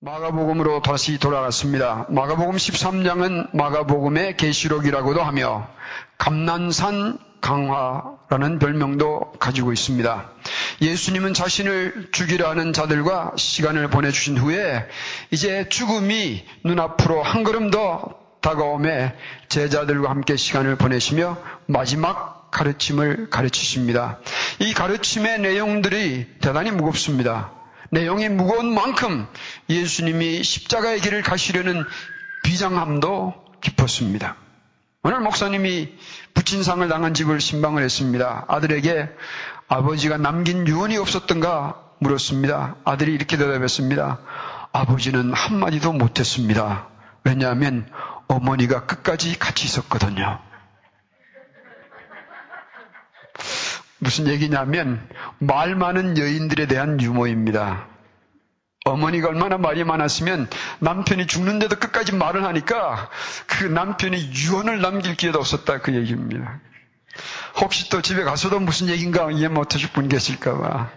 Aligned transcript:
마가복음으로 0.00 0.82
다시 0.82 1.18
돌아갔습니다. 1.18 2.04
마가복음 2.10 2.56
13장은 2.56 3.56
마가복음의 3.56 4.36
계시록이라고도 4.36 5.22
하며 5.22 5.66
감난산 6.18 7.18
강화라는 7.40 8.58
별명도 8.58 9.32
가지고 9.38 9.72
있습니다. 9.72 10.30
예수님은 10.82 11.32
자신을 11.32 12.10
죽이려 12.12 12.50
하는 12.50 12.74
자들과 12.74 13.32
시간을 13.36 13.88
보내주신 13.88 14.36
후에 14.36 14.86
이제 15.30 15.66
죽음이 15.70 16.44
눈앞으로 16.62 17.22
한 17.22 17.42
걸음 17.42 17.70
더 17.70 18.18
다가오매 18.42 19.14
제자들과 19.48 20.10
함께 20.10 20.36
시간을 20.36 20.76
보내시며 20.76 21.38
마지막 21.64 22.50
가르침을 22.50 23.30
가르치십니다. 23.30 24.18
이 24.58 24.74
가르침의 24.74 25.40
내용들이 25.40 26.26
대단히 26.42 26.70
무겁습니다. 26.70 27.56
내용이 27.90 28.28
무거운 28.28 28.72
만큼 28.72 29.26
예수님이 29.68 30.42
십자가의 30.42 31.00
길을 31.00 31.22
가시려는 31.22 31.84
비장함도 32.42 33.34
깊었습니다. 33.60 34.36
오늘 35.02 35.20
목사님이 35.20 35.94
부친상을 36.34 36.86
당한 36.88 37.14
집을 37.14 37.40
신방을 37.40 37.82
했습니다. 37.82 38.44
아들에게 38.48 39.08
아버지가 39.68 40.16
남긴 40.16 40.66
유언이 40.66 40.96
없었던가 40.96 41.80
물었습니다. 41.98 42.76
아들이 42.84 43.14
이렇게 43.14 43.36
대답했습니다. 43.36 44.20
아버지는 44.72 45.32
한마디도 45.32 45.92
못했습니다. 45.92 46.88
왜냐하면 47.24 47.88
어머니가 48.28 48.86
끝까지 48.86 49.38
같이 49.38 49.64
있었거든요. 49.64 50.40
무슨 54.06 54.28
얘기냐면 54.28 55.04
말 55.40 55.74
많은 55.74 56.16
여인들에 56.16 56.68
대한 56.68 57.00
유머입니다. 57.00 57.88
어머니가 58.84 59.26
얼마나 59.26 59.58
말이 59.58 59.82
많았으면 59.82 60.48
남편이 60.78 61.26
죽는데도 61.26 61.74
끝까지 61.74 62.14
말을 62.14 62.44
하니까 62.44 63.10
그 63.48 63.64
남편이 63.64 64.30
유언을 64.32 64.80
남길 64.80 65.16
기회도 65.16 65.40
없었다 65.40 65.80
그 65.80 65.92
얘기입니다. 65.92 66.60
혹시 67.60 67.90
또 67.90 68.00
집에 68.00 68.22
가서도 68.22 68.60
무슨 68.60 68.86
얘기인가 68.86 69.28
이해 69.32 69.48
못하실 69.48 69.90
분 69.90 70.08
계실까봐. 70.08 70.88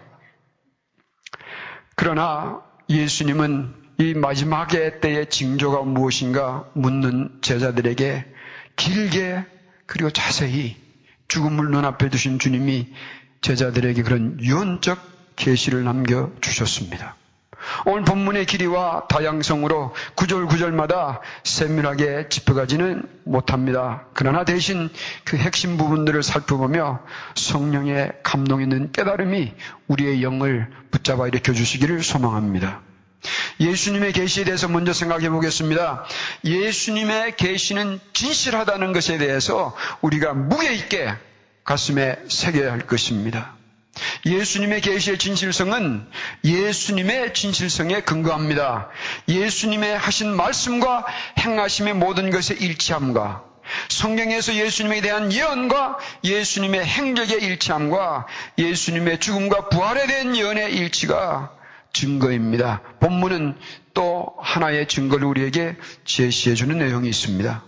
그러나 1.96 2.62
예수님은 2.88 3.74
이 3.98 4.14
마지막의 4.14 5.00
때의 5.00 5.28
징조가 5.30 5.82
무엇인가 5.82 6.64
묻는 6.74 7.40
제자들에게 7.42 8.24
길게 8.76 9.44
그리고 9.86 10.10
자세히 10.10 10.89
죽음을 11.30 11.70
눈앞에 11.70 12.10
두신 12.10 12.38
주님이 12.38 12.88
제자들에게 13.40 14.02
그런 14.02 14.38
유언적 14.40 14.98
계시를 15.36 15.84
남겨 15.84 16.30
주셨습니다. 16.40 17.14
오늘 17.86 18.04
본문의 18.04 18.46
길이와 18.46 19.06
다양성으로 19.08 19.94
구절 20.16 20.46
구절마다 20.46 21.20
세밀하게 21.44 22.28
짚어가지는 22.30 23.02
못합니다. 23.24 24.06
그러나 24.12 24.44
대신 24.44 24.90
그 25.24 25.36
핵심 25.36 25.76
부분들을 25.76 26.22
살펴보며 26.22 27.00
성령의 27.36 28.12
감동 28.22 28.60
있는 28.60 28.90
깨달음이 28.92 29.52
우리의 29.88 30.22
영을 30.22 30.68
붙잡아 30.90 31.28
일으켜 31.28 31.52
주시기를 31.52 32.02
소망합니다. 32.02 32.80
예수님의 33.60 34.12
계시에 34.12 34.44
대해서 34.44 34.68
먼저 34.68 34.92
생각해 34.92 35.28
보겠습니다. 35.30 36.04
예수님의 36.44 37.36
계시는 37.36 38.00
진실하다는 38.12 38.92
것에 38.92 39.18
대해서 39.18 39.76
우리가 40.00 40.32
무게 40.32 40.72
있게 40.74 41.12
가슴에 41.64 42.16
새겨야 42.28 42.72
할 42.72 42.86
것입니다. 42.86 43.54
예수님의 44.24 44.80
계시의 44.80 45.18
진실성은 45.18 46.06
예수님의 46.44 47.34
진실성에 47.34 48.00
근거합니다. 48.02 48.88
예수님의 49.28 49.98
하신 49.98 50.34
말씀과 50.34 51.04
행하심의 51.38 51.94
모든 51.94 52.30
것에 52.30 52.54
일치함과 52.54 53.44
성경에서 53.88 54.54
예수님에 54.54 55.00
대한 55.00 55.32
예언과 55.32 55.98
예수님의 56.24 56.84
행적의 56.84 57.42
일치함과 57.42 58.26
예수님의 58.58 59.20
죽음과 59.20 59.68
부활에 59.68 60.06
대한 60.06 60.36
예언의 60.36 60.74
일치가 60.74 61.52
증거입니다. 61.92 62.82
본문은 63.00 63.56
또 63.94 64.34
하나의 64.38 64.88
증거를 64.88 65.26
우리에게 65.26 65.76
제시해 66.04 66.54
주는 66.54 66.78
내용이 66.78 67.08
있습니다. 67.08 67.64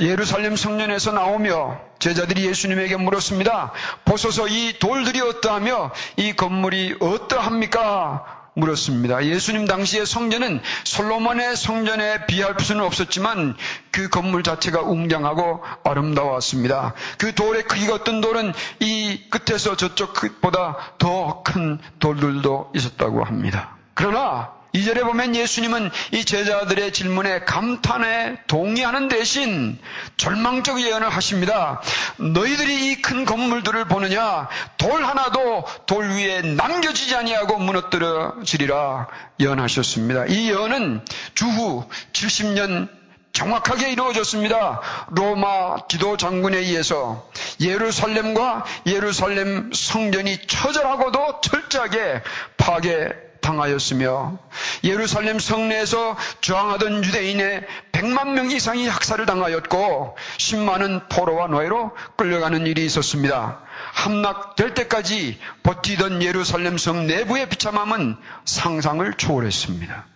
예루살렘 0.00 0.56
성전에서 0.56 1.12
나오며 1.12 1.80
제자들이 1.98 2.46
예수님에게 2.46 2.96
물었습니다. 2.96 3.72
보소서 4.04 4.48
이 4.48 4.74
돌들이 4.78 5.20
어떠하며 5.20 5.92
이 6.16 6.32
건물이 6.32 6.96
어떠합니까? 7.00 8.41
물었습니다. 8.54 9.24
예수님 9.26 9.66
당시의 9.66 10.06
성전은 10.06 10.60
솔로몬의 10.84 11.56
성전에 11.56 12.26
비할 12.26 12.54
수는 12.60 12.84
없었지만 12.84 13.56
그 13.90 14.08
건물 14.08 14.42
자체가 14.42 14.82
웅장하고 14.82 15.62
아름다웠습니다. 15.84 16.94
그 17.18 17.34
돌의 17.34 17.64
크기가 17.64 17.94
어떤 17.94 18.20
돌은 18.20 18.52
이 18.80 19.20
끝에서 19.30 19.76
저쪽 19.76 20.12
끝보다 20.14 20.76
더 20.98 21.42
큰 21.44 21.78
돌들도 21.98 22.72
있었다고 22.74 23.24
합니다. 23.24 23.76
그러나 23.94 24.52
이절에 24.74 25.02
보면 25.02 25.36
예수님은 25.36 25.90
이 26.12 26.24
제자들의 26.24 26.92
질문에 26.92 27.40
감탄에 27.40 28.38
동의하는 28.46 29.08
대신 29.08 29.78
절망적 30.16 30.80
예언을 30.80 31.10
하십니다. 31.10 31.82
너희들이 32.16 32.90
이 32.92 33.02
큰 33.02 33.24
건물들을 33.24 33.84
보느냐? 33.86 34.48
돌 34.78 35.04
하나도 35.04 35.64
돌 35.86 36.08
위에 36.10 36.40
남겨지지 36.42 37.14
아니하고 37.16 37.58
무너뜨려지리라 37.58 39.08
예언하셨습니다. 39.40 40.26
이 40.26 40.48
예언은 40.48 41.04
주후 41.34 41.84
70년 42.12 42.88
정확하게 43.32 43.92
이루어졌습니다. 43.92 44.80
로마 45.10 45.86
기도 45.88 46.16
장군에 46.16 46.58
의해서 46.58 47.28
예루살렘과 47.60 48.64
예루살렘 48.86 49.70
성전이 49.72 50.46
처절하고도 50.46 51.40
철저하게 51.40 52.22
파괴 52.56 53.08
당하였으며 53.42 54.38
예루살렘 54.84 55.38
성내에서 55.38 56.16
저항하던 56.40 57.04
유대인의 57.04 57.66
100만 57.92 58.30
명 58.30 58.50
이상이 58.50 58.88
학살을 58.88 59.26
당하였고 59.26 60.16
10만은 60.38 61.08
포로와 61.10 61.48
노예로 61.48 61.94
끌려가는 62.16 62.66
일이 62.66 62.86
있었습니다. 62.86 63.60
함락될 63.92 64.74
때까지 64.74 65.38
버티던 65.62 66.22
예루살렘 66.22 66.78
성 66.78 67.06
내부의 67.06 67.48
비참함은 67.50 68.16
상상을 68.46 69.12
초월했습니다. 69.14 70.06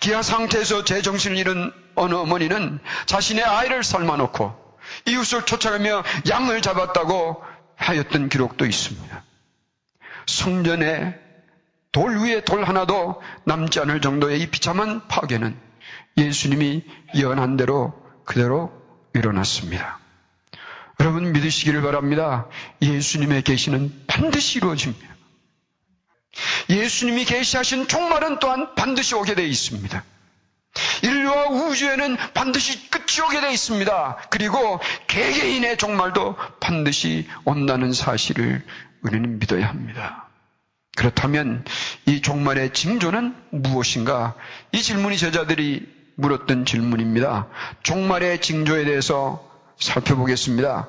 기아 0.00 0.22
상태에서 0.22 0.84
제정신을 0.84 1.36
잃은 1.36 1.72
어느 1.96 2.14
어머니는 2.14 2.78
자신의 3.06 3.44
아이를 3.44 3.82
삶아놓고 3.82 4.68
이웃을 5.06 5.44
쫓아가며 5.44 6.04
양을 6.28 6.62
잡았다고 6.62 7.42
하였던 7.76 8.28
기록도 8.28 8.64
있습니다. 8.64 9.22
성전에 10.26 11.27
돌 11.92 12.18
위에 12.20 12.42
돌 12.42 12.64
하나도 12.64 13.22
남지 13.44 13.80
않을 13.80 14.00
정도의 14.00 14.40
이 14.40 14.50
비참한 14.50 15.06
파괴는 15.08 15.56
예수님이 16.16 16.84
예언한 17.14 17.56
대로 17.56 17.94
그대로 18.24 18.72
일어났습니다. 19.14 19.98
여러분 21.00 21.32
믿으시기를 21.32 21.80
바랍니다. 21.82 22.48
예수님의 22.82 23.42
계시는 23.42 24.04
반드시 24.06 24.58
이루어집니다. 24.58 25.06
예수님이 26.68 27.24
계시하신 27.24 27.88
종말은 27.88 28.38
또한 28.40 28.74
반드시 28.74 29.14
오게 29.14 29.34
되어 29.34 29.46
있습니다. 29.46 30.04
인류와 31.02 31.48
우주에는 31.48 32.16
반드시 32.34 32.90
끝이 32.90 33.26
오게 33.26 33.40
되어 33.40 33.50
있습니다. 33.50 34.28
그리고 34.30 34.80
개개인의 35.06 35.78
종말도 35.78 36.36
반드시 36.60 37.26
온다는 37.44 37.92
사실을 37.92 38.64
우리는 39.02 39.38
믿어야 39.38 39.68
합니다. 39.68 40.27
그렇다면 40.98 41.64
이 42.06 42.20
종말의 42.20 42.72
징조는 42.72 43.32
무엇인가? 43.50 44.34
이 44.72 44.82
질문이 44.82 45.16
제자들이 45.16 45.86
물었던 46.16 46.64
질문입니다. 46.64 47.46
종말의 47.84 48.40
징조에 48.40 48.84
대해서 48.84 49.48
살펴보겠습니다. 49.78 50.88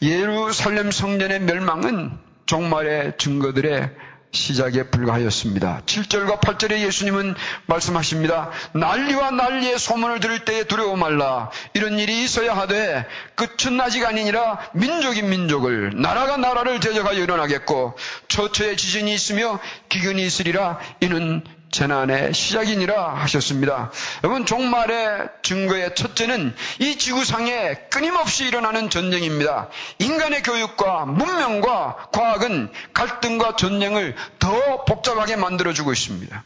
예루살렘 0.00 0.90
성전의 0.90 1.40
멸망은 1.40 2.12
종말의 2.46 3.18
증거들의 3.18 3.90
시작에 4.32 4.84
불과하였습니다. 4.84 5.82
7절과 5.84 6.40
8절에 6.40 6.80
예수님은 6.80 7.34
말씀하십니다. 7.66 8.50
난리와 8.72 9.30
난리의 9.30 9.78
소문을 9.78 10.20
들을 10.20 10.44
때에 10.44 10.64
두려워 10.64 10.96
말라. 10.96 11.50
이런 11.74 11.98
일이 11.98 12.24
있어야 12.24 12.56
하되 12.56 13.06
끝은 13.34 13.78
아직 13.80 14.06
아니니라 14.06 14.58
민족이 14.72 15.22
민족을 15.22 15.92
나라가 15.94 16.38
나라를 16.38 16.80
대적하여 16.80 17.20
일어나겠고 17.22 17.94
처처에 18.28 18.76
지진이 18.76 19.12
있으며 19.12 19.60
기근이 19.90 20.24
있으리라 20.24 20.78
이는 21.00 21.44
재난의 21.72 22.34
시작이니라 22.34 23.14
하셨습니다. 23.14 23.90
여러분 24.22 24.46
종말의 24.46 25.28
증거의 25.42 25.94
첫째는 25.94 26.54
이 26.78 26.96
지구상에 26.98 27.74
끊임없이 27.90 28.46
일어나는 28.46 28.90
전쟁입니다. 28.90 29.68
인간의 29.98 30.42
교육과 30.42 31.06
문명과 31.06 32.10
과학은 32.12 32.70
갈등과 32.92 33.56
전쟁을 33.56 34.14
더 34.38 34.84
복잡하게 34.84 35.36
만들어주고 35.36 35.92
있습니다. 35.92 36.44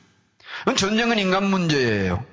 전쟁은 0.76 1.18
인간 1.18 1.44
문제예요. 1.44 2.24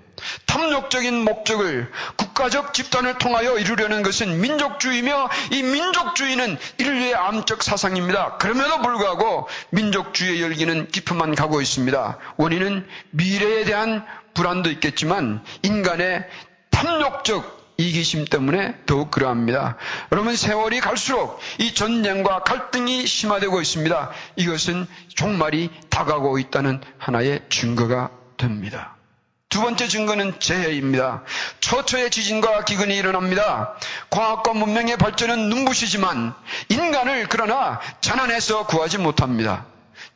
탐욕적인 0.46 1.24
목적을 1.24 1.92
국가적 2.18 2.74
집단을 2.74 3.18
통하여 3.18 3.58
이루려는 3.58 4.04
것은 4.04 4.42
민족주의며 4.42 5.30
이 5.52 5.64
민족주의는 5.64 6.58
인류의 6.78 7.16
암적 7.16 7.64
사상입니다. 7.64 8.38
그럼에도 8.38 8.81
불구하고 8.81 9.48
민족주의의 9.72 10.42
열기는 10.42 10.88
깊어만 10.90 11.36
가고 11.36 11.62
있습니다. 11.62 12.18
원인은 12.38 12.88
미래에 13.12 13.64
대한 13.66 14.06
불안도 14.34 14.70
있겠지만 14.72 15.44
인간의 15.62 16.25
탐욕적 16.72 17.64
이기심 17.78 18.25
때문에 18.25 18.75
더욱 18.86 19.10
그러합니다. 19.12 19.78
여러분 20.12 20.36
세월이 20.36 20.80
갈수록 20.80 21.40
이 21.58 21.74
전쟁과 21.74 22.44
갈등이 22.44 23.06
심화되고 23.08 23.62
있습니다. 23.62 24.12
이것은 24.36 24.88
종말이 25.16 25.70
다가오고 25.90 26.40
있다는 26.40 26.81
하나의 26.98 27.42
증거가 27.50 28.12
됩니다. 28.38 28.96
두 29.54 29.62
번째 29.62 29.88
증거는 29.88 30.40
재해입니다. 30.40 31.22
처처의 31.60 32.10
지진과 32.10 32.66
기근이 32.66 32.98
일어납니다. 32.98 33.76
과학과 34.10 34.52
문명의 34.54 34.98
발전은 34.98 35.48
눈부시지만 35.50 36.34
인간을 36.70 37.28
그러나 37.30 37.80
전환해서 38.02 38.66
구하지 38.66 38.98
못합니다. 38.98 39.68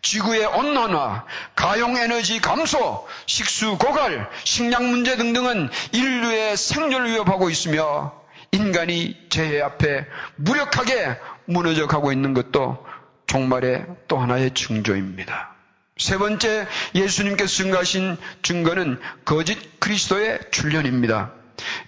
지구의 0.02 0.44
온난화, 0.44 1.26
가용 1.56 1.98
에너지 1.98 2.42
감소, 2.42 3.08
식수 3.28 3.78
고갈, 3.78 4.28
식량 4.44 4.90
문제 4.90 5.16
등등은 5.18 5.70
인류의 5.92 6.58
생존을 6.58 7.12
위협하고 7.12 7.52
있으며 7.52 8.14
인간이 8.54 9.16
재해 9.30 9.62
앞에 9.62 10.08
무력하게 10.38 11.16
무너져 11.46 11.86
가고 11.86 12.12
있는 12.12 12.34
것도 12.34 12.84
종말의 13.28 13.86
또 14.08 14.18
하나의 14.18 14.56
증조입니다. 14.56 15.57
세 15.98 16.18
번째 16.18 16.68
예수님께서 16.96 17.50
증거하신 17.56 18.18
증거는 18.44 19.00
거짓 19.26 19.80
그리스도의 19.80 20.40
출현입니다. 20.52 21.32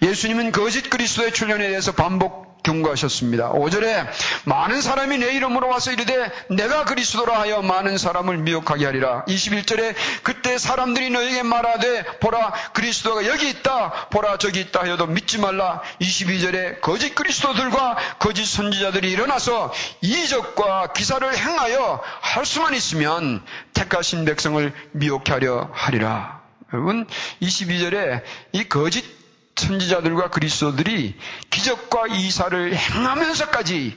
예수님은 0.02 0.52
거짓 0.52 0.90
그리스도의 0.90 1.32
출현에 1.32 1.68
대해서 1.68 1.92
반복 1.92 2.49
경고하셨습니다. 2.62 3.52
5절에 3.52 4.06
많은 4.44 4.80
사람이 4.80 5.18
내 5.18 5.34
이름으로 5.34 5.68
와서 5.68 5.92
이르되 5.92 6.30
내가 6.50 6.84
그리스도라 6.84 7.40
하여 7.40 7.62
많은 7.62 7.98
사람을 7.98 8.38
미혹하게 8.38 8.86
하리라. 8.86 9.24
21절에 9.26 9.94
그때 10.22 10.58
사람들이 10.58 11.10
너에게 11.10 11.42
말하되 11.42 12.18
보라 12.20 12.52
그리스도가 12.72 13.26
여기 13.26 13.50
있다 13.50 14.08
보라 14.10 14.38
저기 14.38 14.60
있다 14.60 14.80
하여도 14.80 15.06
믿지 15.06 15.38
말라. 15.38 15.82
22절에 16.00 16.80
거짓 16.80 17.14
그리스도들과 17.14 17.96
거짓 18.18 18.46
선지자들이 18.46 19.10
일어나서 19.10 19.72
이적과 20.00 20.92
기사를 20.92 21.36
행하여 21.36 22.00
할 22.20 22.46
수만 22.46 22.74
있으면 22.74 23.44
택하신 23.74 24.24
백성을 24.24 24.72
미혹하려 24.92 25.40
게 25.40 25.68
하리라. 25.72 26.40
여러분 26.72 27.06
22절에 27.42 28.22
이 28.52 28.68
거짓 28.68 29.19
선지자들과 29.60 30.30
그리스도들이 30.30 31.16
기적과 31.50 32.08
이사를 32.08 32.74
행하면서까지 32.74 33.96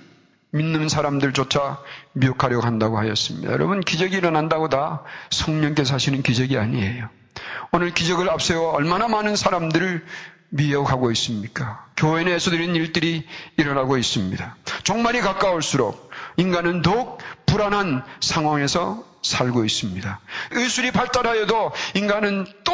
믿는 0.51 0.87
사람들조차 0.87 1.79
미혹하려고 2.13 2.65
한다고 2.65 2.99
하였습니다. 2.99 3.51
여러분 3.51 3.81
기적이 3.81 4.17
일어난다고 4.17 4.69
다 4.69 5.03
성령께서 5.31 5.95
하시는 5.95 6.21
기적이 6.21 6.59
아니에요. 6.59 7.09
오늘 7.71 7.91
기적을 7.91 8.29
앞세워 8.29 8.73
얼마나 8.73 9.07
많은 9.07 9.35
사람들을 9.35 10.05
미혹하고 10.49 11.09
있습니까? 11.11 11.87
교회 11.97 12.23
내에서도 12.23 12.55
이런 12.55 12.75
일들이 12.75 13.25
일어나고 13.57 13.97
있습니다. 13.97 14.55
종말이 14.83 15.21
가까울수록 15.21 16.11
인간은 16.37 16.83
더욱 16.83 17.17
불안한 17.47 18.03
상황에서 18.19 19.03
살고 19.23 19.65
있습니다. 19.65 20.19
의술이 20.51 20.91
발달하여도 20.91 21.71
인간은 21.95 22.45
또 22.63 22.73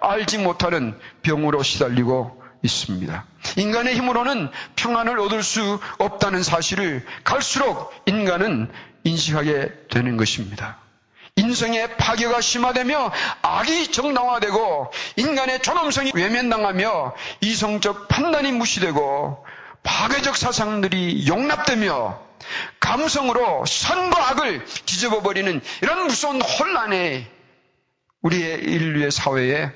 알지 0.00 0.38
못하는 0.38 0.98
병으로 1.22 1.62
시달리고 1.62 2.42
있습니다. 2.62 3.24
인간의 3.56 3.94
힘으로는 3.96 4.50
평안을 4.76 5.18
얻을 5.20 5.42
수 5.42 5.80
없다는 5.98 6.42
사실을 6.42 7.06
갈수록 7.24 7.92
인간은 8.06 8.70
인식하게 9.04 9.72
되는 9.90 10.16
것입니다. 10.16 10.78
인성의 11.36 11.96
파괴가 11.96 12.40
심화되며 12.40 13.12
악이 13.42 13.92
정당화되고 13.92 14.92
인간의 15.16 15.62
존엄성이 15.62 16.12
외면당하며 16.14 17.14
이성적 17.40 18.08
판단이 18.08 18.52
무시되고 18.52 19.46
파괴적 19.82 20.36
사상들이 20.36 21.26
용납되며 21.26 22.29
감성으로 22.80 23.64
선과 23.66 24.30
악을 24.30 24.64
뒤집어버리는 24.64 25.60
이런 25.82 26.06
무서운 26.06 26.40
혼란에 26.40 27.30
우리의 28.22 28.62
인류의 28.62 29.10
사회에 29.10 29.70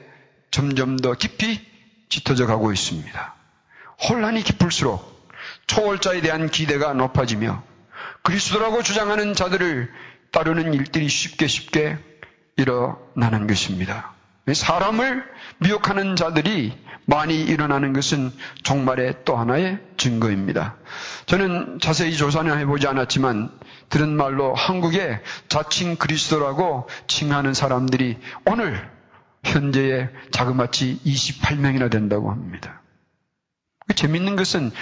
점점 0.50 0.96
더 0.96 1.14
깊이 1.14 1.60
짙어져 2.08 2.46
가고 2.46 2.72
있습니다. 2.72 3.34
혼란이 4.08 4.42
깊을수록 4.42 5.14
초월자에 5.66 6.20
대한 6.20 6.48
기대가 6.48 6.92
높아지며 6.92 7.62
그리스도라고 8.22 8.82
주장하는 8.82 9.34
자들을 9.34 9.92
따르는 10.30 10.74
일들이 10.74 11.08
쉽게 11.08 11.46
쉽게 11.46 11.98
일어나는 12.56 13.46
것입니다. 13.46 14.13
사람을 14.52 15.24
미혹하는 15.58 16.16
자들이 16.16 16.76
많이 17.06 17.40
일어나는 17.42 17.92
것은 17.92 18.32
종말의 18.62 19.24
또 19.24 19.36
하나의 19.36 19.78
증거입니다. 19.96 20.76
저는 21.26 21.78
자세히 21.80 22.16
조사는 22.16 22.58
해보지 22.58 22.86
않았지만 22.86 23.50
들은 23.90 24.16
말로 24.16 24.54
한국에 24.54 25.20
자칭 25.48 25.96
그리스도라고 25.96 26.88
칭하는 27.06 27.54
사람들이 27.54 28.18
오늘 28.46 28.90
현재의 29.44 30.10
자그마치 30.30 31.00
28명이나 31.04 31.90
된다고 31.90 32.30
합니다. 32.30 32.80
재밌는 33.94 34.36
것은 34.36 34.72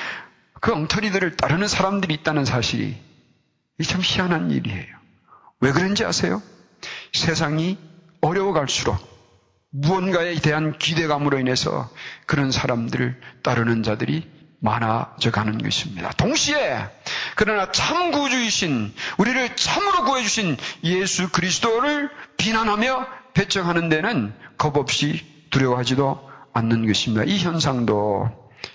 그 0.60 0.72
엉터리들을 0.72 1.36
따르는 1.36 1.66
사람들이 1.66 2.14
있다는 2.14 2.44
사실이 2.44 2.96
참 3.84 4.00
희한한 4.02 4.52
일이에요. 4.52 4.96
왜 5.60 5.72
그런지 5.72 6.04
아세요? 6.04 6.40
세상이 7.12 7.78
어려워갈수록 8.20 9.11
무언가에 9.72 10.34
대한 10.36 10.78
기대감으로 10.78 11.38
인해서 11.38 11.90
그런 12.26 12.50
사람들을 12.50 13.20
따르는 13.42 13.82
자들이 13.82 14.30
많아져 14.60 15.30
가는 15.32 15.58
것입니다. 15.58 16.10
동시에 16.12 16.86
그러나 17.34 17.72
참 17.72 18.12
구주이신 18.12 18.94
우리를 19.18 19.56
참으로 19.56 20.04
구해 20.04 20.22
주신 20.22 20.56
예수 20.84 21.30
그리스도를 21.30 22.10
비난하며 22.36 23.06
배척하는 23.34 23.88
데는 23.88 24.32
겁없이 24.58 25.24
두려워하지도 25.50 26.30
않는 26.52 26.86
것입니다. 26.86 27.24
이 27.24 27.38
현상도 27.38 28.30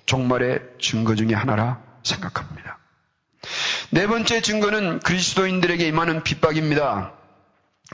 종말의 0.08 0.60
증거 0.82 1.16
중의 1.16 1.36
하나라 1.36 1.80
생각합니다. 2.04 2.80
네 3.92 4.08
번째 4.08 4.42
증거는 4.42 5.00
그리스도인들에게 5.00 5.88
임하는 5.88 6.24
핍박입니다. 6.24 7.17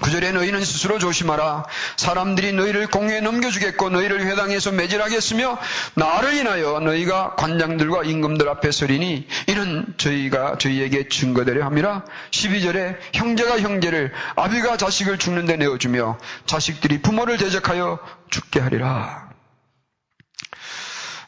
구절에 0.01 0.31
너희는 0.31 0.65
스스로 0.65 0.97
조심하라. 0.97 1.65
사람들이 1.97 2.53
너희를 2.53 2.87
공에 2.87 3.21
넘겨주겠고 3.21 3.89
너희를 3.89 4.25
회당에서 4.25 4.71
매질하겠으며 4.71 5.59
나를 5.93 6.33
인하여 6.33 6.79
너희가 6.79 7.35
관장들과 7.35 8.03
임금들 8.03 8.49
앞에 8.49 8.71
서리니 8.71 9.27
이는 9.47 9.93
저희가 9.97 10.57
저희에게 10.57 11.09
증거되려 11.09 11.63
함이라. 11.65 12.05
12절에 12.31 12.97
형제가 13.13 13.59
형제를 13.59 14.11
아비가 14.35 14.77
자식을 14.77 15.19
죽는 15.19 15.45
데 15.45 15.57
내어주며 15.57 16.17
자식들이 16.47 17.01
부모를 17.01 17.37
대적하여 17.37 17.99
죽게 18.31 18.61
하리라. 18.61 19.29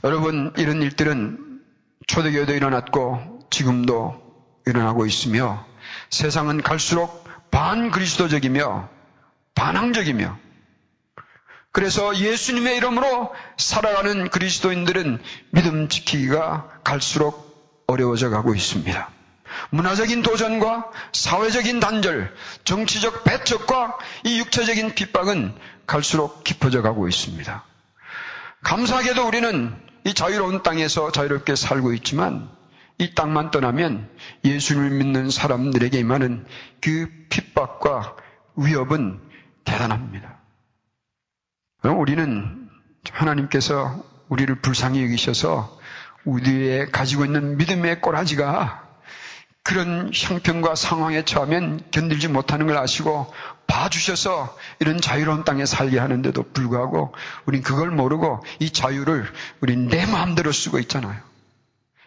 여러분 0.04 0.54
이런 0.58 0.82
일들은 0.82 1.62
초대교회도 2.08 2.54
일어났고 2.54 3.42
지금도 3.52 4.22
일어나고 4.66 5.06
있으며 5.06 5.66
세상은 6.10 6.62
갈수록 6.62 7.25
반그리스도적이며 7.52 8.90
반항적이며 9.56 10.38
그래서 11.72 12.16
예수님의 12.16 12.78
이름으로 12.78 13.34
살아가는 13.58 14.30
그리스도인들은 14.30 15.22
믿음 15.52 15.90
지키기가 15.90 16.80
갈수록 16.84 17.84
어려워져 17.88 18.30
가고 18.30 18.56
있습니다. 18.56 19.10
문화적인 19.72 20.22
도전과 20.22 20.90
사회적인 21.12 21.80
단절, 21.80 22.34
정치적 22.64 23.24
배척과 23.24 23.98
이 24.24 24.40
육체적인 24.40 24.96
핍박은 24.96 25.54
갈수록 25.86 26.44
깊어져 26.44 26.82
가고 26.82 27.08
있습니다. 27.08 27.64
감사하게도 28.64 29.28
우리는 29.28 29.76
이 30.06 30.14
자유로운 30.14 30.64
땅에서 30.64 31.12
자유롭게 31.12 31.56
살고 31.56 31.94
있지만 31.94 32.50
이 32.98 33.14
땅만 33.14 33.52
떠나면 33.52 34.10
예수를 34.44 34.90
믿는 34.92 35.30
사람들에게 35.30 36.00
임하는 36.00 36.46
그 36.82 37.10
핍박과 37.30 38.16
위협은 38.56 39.20
대단합니다. 39.66 40.40
우리는 41.84 42.70
하나님께서 43.12 44.04
우리를 44.30 44.54
불쌍히 44.62 45.04
여기셔서 45.04 45.78
우리의 46.24 46.92
가지고 46.92 47.26
있는 47.26 47.58
믿음의 47.58 48.02
꼬라지가 48.02 48.84
그런 49.62 50.12
형편과 50.14 50.76
상황에 50.76 51.26
처하면 51.26 51.82
견딜지 51.92 52.28
못하는 52.28 52.68
걸 52.68 52.78
아시고 52.78 53.34
봐주셔서 53.68 54.56
이런 54.80 55.02
자유로운 55.02 55.44
땅에 55.44 55.66
살게 55.66 55.98
하는데도 55.98 56.52
불구하고 56.54 57.14
우린 57.46 57.64
그걸 57.64 57.90
모르고 57.90 58.44
이 58.60 58.70
자유를 58.70 59.26
우린 59.62 59.88
내 59.88 60.06
마음대로 60.06 60.52
쓰고 60.52 60.78
있잖아요. 60.80 61.20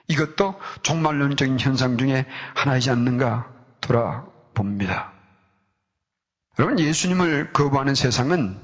이것도 0.08 0.58
종말론적인 0.82 1.60
현상 1.60 1.98
중에 1.98 2.26
하나이지 2.54 2.90
않는가 2.90 3.48
돌아봅니다. 3.80 5.12
여러분 6.58 6.78
예수님을 6.78 7.52
거부하는 7.52 7.94
세상은 7.94 8.58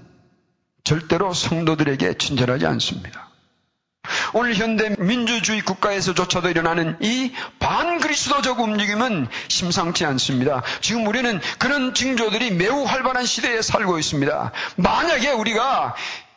절대로 0.82 1.32
성도들에게 1.32 2.14
친절하지 2.18 2.66
않습니다. 2.66 3.30
오늘 4.34 4.54
현대 4.54 4.94
민주주의 4.98 5.60
국가에서조차도 5.60 6.50
일어나는 6.50 6.96
이 7.00 7.32
반그리스도적 7.60 8.60
움직임은 8.60 9.28
심상치 9.48 10.04
않습니다. 10.04 10.62
지금 10.80 11.06
우리는 11.06 11.40
그런 11.58 11.94
징조들이 11.94 12.52
매우 12.52 12.84
활발한 12.84 13.24
시대에 13.24 13.62
살고 13.62 13.98
있습니다. 13.98 14.52
만약에 14.76 15.30
우리가 15.30 15.94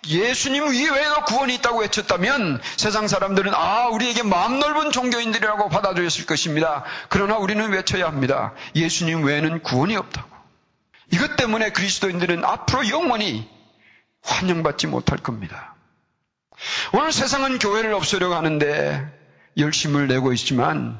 예수님 0.08 0.74
이외에도 0.74 1.26
구원이 1.26 1.56
있다고 1.56 1.80
외쳤다면 1.80 2.62
세상 2.78 3.08
사람들은 3.08 3.54
아 3.54 3.88
우리에게 3.88 4.24
마음 4.24 4.60
넓은 4.60 4.92
종교인들이라고 4.92 5.70
받아들였을 5.70 6.26
것입니다. 6.26 6.84
그러나 7.10 7.38
우리는 7.38 7.70
외쳐야 7.70 8.08
합니다. 8.08 8.54
예수님 8.76 9.24
외에는 9.24 9.64
구원이 9.64 9.96
없다고. 9.96 10.30
이것 11.12 11.36
때문에 11.36 11.72
그리스도인들은 11.72 12.44
앞으로 12.44 12.90
영원히 12.90 13.50
환영받지 14.24 14.88
못할 14.88 15.18
겁니다. 15.18 15.76
오늘 16.94 17.12
세상은 17.12 17.60
교회를 17.60 17.94
없애려고 17.94 18.36
하는데 18.36 19.06
열심을 19.58 20.08
내고 20.08 20.34
있지만 20.34 21.00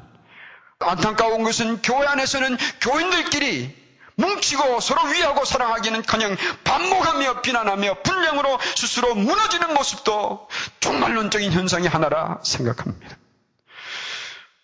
안타까운 0.78 1.42
것은 1.42 1.82
교회 1.82 2.06
안에서는 2.06 2.56
교인들끼리 2.80 3.87
뭉치고 4.18 4.80
서로 4.80 5.02
위하고 5.10 5.44
사랑하기는 5.44 6.02
그냥 6.02 6.36
반목하며 6.64 7.40
비난하며 7.42 8.02
분량으로 8.02 8.58
스스로 8.76 9.14
무너지는 9.14 9.74
모습도 9.74 10.48
종말론적인 10.80 11.52
현상의 11.52 11.88
하나라 11.88 12.40
생각합니다. 12.42 13.16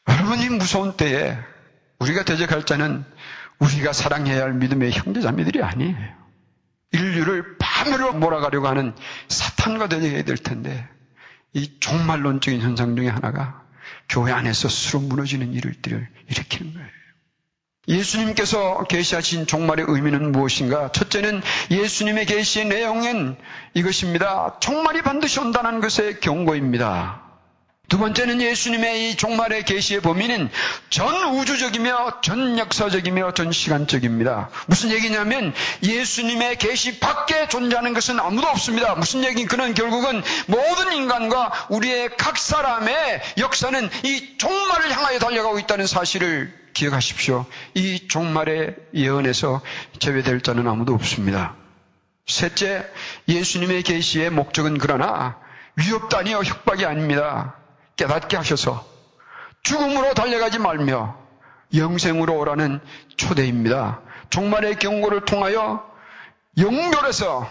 여러분 0.08 0.40
이 0.40 0.48
무서운 0.48 0.96
때에 0.96 1.38
우리가 2.00 2.24
대적할 2.24 2.66
자는 2.66 3.04
우리가 3.60 3.92
사랑해야 3.92 4.42
할 4.42 4.54
믿음의 4.54 4.90
형제자매들이 4.92 5.62
아니에요. 5.62 6.24
인류를 6.92 7.56
파멸로 7.58 8.12
몰아가려고 8.14 8.66
하는 8.66 8.94
사탄과 9.28 9.88
대적해야 9.88 10.24
될 10.24 10.36
텐데 10.36 10.88
이 11.52 11.78
종말론적인 11.78 12.60
현상 12.60 12.96
중에 12.96 13.08
하나가 13.08 13.62
교회 14.08 14.32
안에서 14.32 14.68
스스로 14.68 15.00
무너지는 15.00 15.52
일들을 15.52 16.08
일으키는 16.28 16.74
거예요. 16.74 17.03
예수님께서 17.88 18.84
계시하신 18.84 19.46
종말의 19.46 19.86
의미는 19.88 20.32
무엇인가? 20.32 20.90
첫째는 20.92 21.42
예수님의 21.70 22.26
계시의 22.26 22.66
내용은 22.66 23.36
이것입니다. 23.74 24.56
종말이 24.60 25.02
반드시 25.02 25.40
온다는 25.40 25.80
것의 25.80 26.20
경고입니다. 26.20 27.22
두 27.86 27.98
번째는 27.98 28.40
예수님의 28.40 29.10
이 29.10 29.16
종말의 29.16 29.64
계시의 29.66 30.00
범위는 30.00 30.50
전 30.88 31.34
우주적이며 31.34 32.22
전 32.22 32.58
역사적이며 32.58 33.34
전 33.34 33.52
시간적입니다. 33.52 34.48
무슨 34.66 34.90
얘기냐면 34.90 35.52
예수님의 35.82 36.56
계시 36.56 36.98
밖에 36.98 37.46
존재하는 37.48 37.92
것은 37.92 38.18
아무도 38.18 38.48
없습니다. 38.48 38.94
무슨 38.94 39.22
얘기? 39.22 39.44
그는 39.44 39.74
결국은 39.74 40.22
모든 40.46 40.94
인간과 40.94 41.52
우리의 41.68 42.16
각 42.16 42.38
사람의 42.38 43.20
역사는 43.36 43.90
이 44.04 44.38
종말을 44.38 44.90
향하여 44.90 45.18
달려가고 45.18 45.58
있다는 45.58 45.86
사실을 45.86 46.63
기억하십시오. 46.74 47.46
이 47.74 48.08
종말의 48.08 48.76
예언에서 48.94 49.62
제외될 49.98 50.42
자는 50.42 50.68
아무도 50.68 50.92
없습니다. 50.94 51.54
셋째, 52.26 52.86
예수님의 53.28 53.82
계시의 53.82 54.30
목적은 54.30 54.78
그러나 54.78 55.38
위협단이요 55.76 56.38
협박이 56.38 56.84
아닙니다. 56.84 57.54
깨닫게 57.96 58.36
하셔서 58.36 58.86
죽음으로 59.62 60.14
달려가지 60.14 60.58
말며 60.58 61.16
영생으로 61.74 62.38
오라는 62.38 62.80
초대입니다. 63.16 64.00
종말의 64.30 64.78
경고를 64.78 65.24
통하여 65.24 65.84
영멸에서 66.58 67.50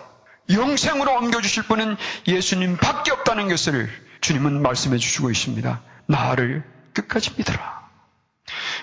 영생으로 0.50 1.14
옮겨주실 1.18 1.64
분은 1.64 1.98
예수님 2.28 2.78
밖에 2.78 3.12
없다는 3.12 3.50
것을 3.50 3.90
주님은 4.22 4.62
말씀해 4.62 4.98
주시고 4.98 5.32
있습니다. 5.32 5.82
나를 6.08 6.64
끝까지 6.94 7.32
믿어라. 7.38 7.83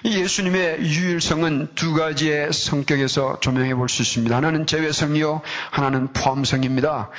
예수님의 0.05 0.81
유일성은 0.81 1.75
두 1.75 1.93
가지의 1.95 2.53
성격에서 2.53 3.41
조명해 3.41 3.75
볼 3.75 3.89
수 3.89 4.03
있습니다. 4.03 4.35
하나는 4.35 4.67
제외성이요, 4.67 5.43
하나는 5.71 6.13
포함성입니다. 6.13 7.11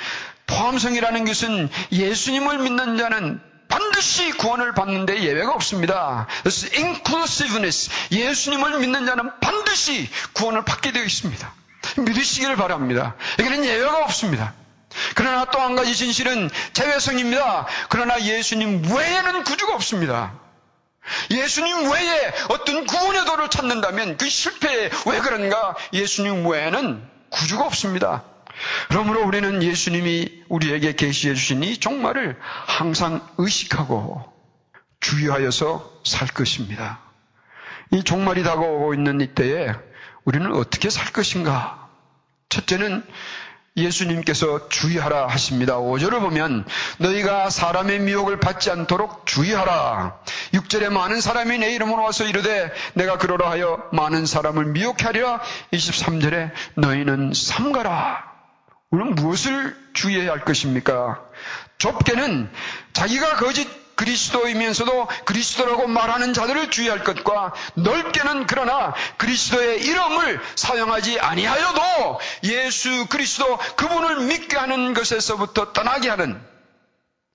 포함성이라는 0.46 1.24
것은 1.24 1.68
예수님을 1.92 2.58
믿는 2.58 2.96
자는 2.98 3.40
반드시 3.68 4.30
구원을 4.32 4.74
받는데 4.74 5.22
예외가 5.22 5.52
없습니다. 5.54 6.26
그래서 6.42 6.66
inclusiveness, 6.76 7.90
예수님을 8.10 8.80
믿는 8.80 9.06
자는 9.06 9.30
반드시 9.40 10.10
구원을 10.34 10.64
받게 10.64 10.92
되어 10.92 11.04
있습니다. 11.04 11.52
믿으시기를 11.98 12.56
바랍니다. 12.56 13.14
여기는 13.38 13.64
예외가 13.64 14.02
없습니다. 14.04 14.52
그러나 15.14 15.46
또 15.46 15.58
한 15.58 15.74
가지 15.74 15.94
진실은 15.96 16.50
제외성입니다. 16.74 17.66
그러나 17.88 18.20
예수님 18.20 18.82
외에는 18.94 19.44
구주가 19.44 19.74
없습니다. 19.74 20.32
예수님 21.30 21.90
외에 21.90 22.32
어떤 22.48 22.86
구원의 22.86 23.24
도를 23.24 23.48
찾는다면 23.48 24.16
그 24.16 24.28
실패에 24.28 24.90
왜 25.06 25.20
그런가? 25.20 25.74
예수님 25.92 26.46
외에는 26.46 27.02
구주가 27.30 27.64
없습니다. 27.66 28.24
그러므로 28.88 29.24
우리는 29.24 29.62
예수님이 29.62 30.44
우리에게 30.48 30.94
계시해 30.94 31.34
주신 31.34 31.62
이 31.62 31.78
종말을 31.78 32.38
항상 32.40 33.26
의식하고 33.38 34.32
주의하여서 35.00 36.00
살 36.04 36.28
것입니다. 36.28 37.00
이 37.90 38.02
종말이 38.02 38.42
다가오고 38.42 38.94
있는 38.94 39.20
이때에 39.20 39.72
우리는 40.24 40.52
어떻게 40.54 40.90
살 40.90 41.12
것인가? 41.12 41.88
첫째는 42.48 43.04
예수님께서 43.76 44.68
주의하라 44.68 45.28
하십니다. 45.28 45.78
5절을 45.78 46.20
보면 46.20 46.66
너희가 46.98 47.48
사람의 47.48 48.00
미혹을 48.00 48.38
받지 48.38 48.70
않도록 48.70 49.24
주의하라. 49.24 50.18
6절에 50.52 50.90
많은 50.90 51.20
사람이 51.20 51.58
내 51.58 51.74
이름으로 51.74 52.02
와서 52.02 52.24
이르되 52.24 52.70
내가 52.94 53.16
그러라 53.16 53.50
하여 53.50 53.82
많은 53.92 54.26
사람을 54.26 54.66
미혹 54.66 55.04
하리라. 55.04 55.36
해 55.36 55.76
23절에 55.76 56.50
너희는 56.74 57.32
삼가라. 57.34 58.30
우리는 58.90 59.14
무엇을 59.14 59.74
주의해야 59.94 60.32
할 60.32 60.44
것입니까? 60.44 61.22
좁게는 61.78 62.50
자기가 62.92 63.36
거짓 63.36 63.81
그리스도이면서도 64.02 65.06
그리스도라고 65.24 65.86
말하는 65.86 66.34
자들을 66.34 66.70
주의할 66.70 67.04
것과 67.04 67.52
넓게는 67.74 68.46
그러나 68.48 68.94
그리스도의 69.16 69.84
이름을 69.84 70.40
사용하지 70.56 71.20
아니하여도 71.20 72.20
예수 72.44 73.06
그리스도 73.06 73.56
그분을 73.76 74.26
믿게 74.26 74.56
하는 74.56 74.92
것에서부터 74.92 75.72
떠나게 75.72 76.08
하는 76.08 76.40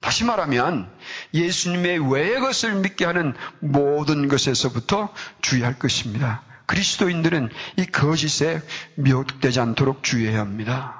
다시 0.01 0.25
말하면 0.25 0.91
예수님의 1.33 2.11
외의 2.11 2.39
것을 2.41 2.75
믿게 2.75 3.05
하는 3.05 3.33
모든 3.59 4.27
것에서부터 4.27 5.13
주의할 5.41 5.79
것입니다. 5.79 6.43
그리스도인들은 6.65 7.49
이 7.77 7.85
거짓에 7.85 8.61
미혹되지 8.95 9.61
않도록 9.61 10.03
주의해야 10.03 10.41
합니다. 10.41 10.96